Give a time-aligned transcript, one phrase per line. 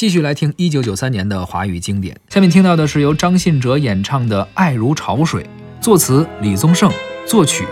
[0.00, 2.18] 继续来听一九九三年的华语经典。
[2.30, 5.42] 下面听到的是由张信哲演唱的《爱如潮水》，
[5.78, 6.90] 作词李宗盛，
[7.26, 7.66] 作曲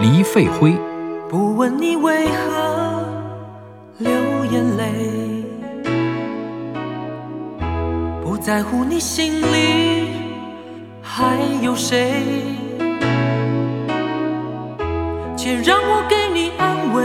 [0.00, 0.76] 黎费辉。
[1.28, 3.04] 不问你为何
[3.98, 4.08] 流
[4.52, 5.44] 眼泪，
[8.22, 10.10] 不在乎你心里
[11.02, 12.22] 还有谁，
[15.36, 17.04] 且让我给你安慰。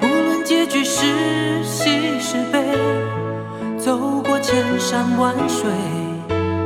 [0.00, 1.06] 不论结局是，
[3.90, 5.68] 走过千山万水，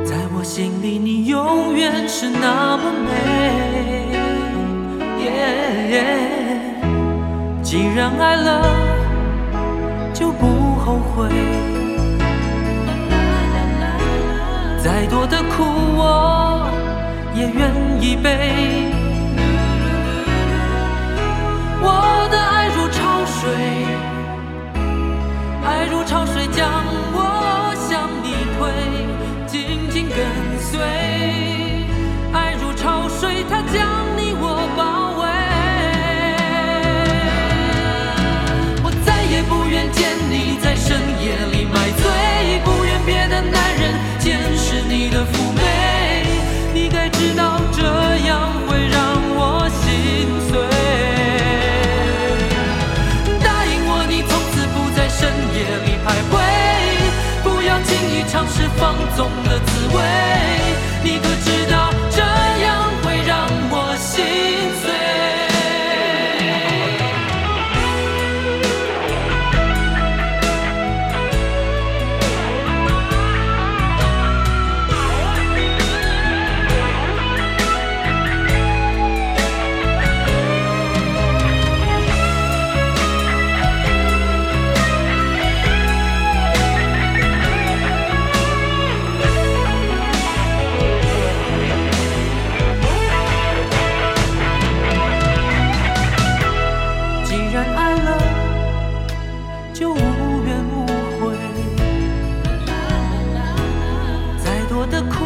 [0.05, 3.09] 在我心里你永远是那么美。
[5.23, 5.25] 耶
[7.63, 8.61] 既然爱了，
[10.13, 11.27] 就不后悔。
[14.83, 15.63] 再多的苦
[15.97, 16.69] 我
[17.33, 18.93] 也愿意背。
[21.81, 23.49] 我的爱如潮水，
[59.15, 59.31] zum
[97.47, 98.17] 既然爱了，
[99.71, 99.97] 就无
[100.45, 100.87] 怨无
[101.21, 101.37] 悔。
[104.43, 105.25] 再多的苦